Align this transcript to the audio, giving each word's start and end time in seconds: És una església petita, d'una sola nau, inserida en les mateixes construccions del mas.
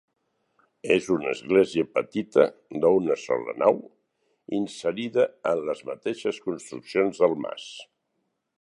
És 0.93 1.09
una 1.15 1.27
església 1.33 1.85
petita, 1.97 2.45
d'una 2.85 3.17
sola 3.25 3.55
nau, 3.65 3.77
inserida 4.61 5.27
en 5.51 5.63
les 5.69 5.85
mateixes 5.91 6.41
construccions 6.49 7.21
del 7.25 7.39
mas. 7.45 7.69